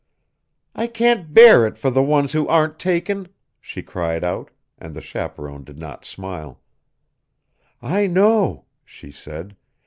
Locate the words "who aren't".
2.33-2.79